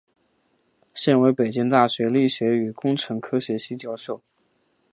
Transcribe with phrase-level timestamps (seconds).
[0.95, 4.23] 现为北京大学力学与工程科学系教授。